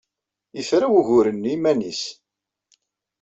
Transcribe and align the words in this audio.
Yefra 0.57 0.87
wugur-nni 0.91 1.53
iman-is. 1.55 2.03